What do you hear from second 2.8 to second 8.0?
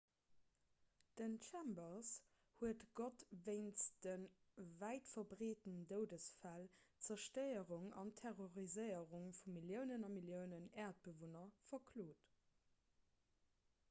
gott wéinst de wäitverbreeten doudesfäll d'zerstéierung